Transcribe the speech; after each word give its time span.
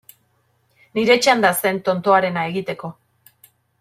Nire 0.99 1.17
txanda 1.25 1.51
zen 1.65 1.81
tontoarena 1.91 2.47
egiteko. 2.53 2.91